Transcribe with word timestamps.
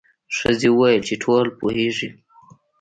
ښځې 0.37 0.69
وویل 0.71 1.01
چې 1.07 1.15
ټول 1.23 1.47
پوهیږي. 1.59 2.09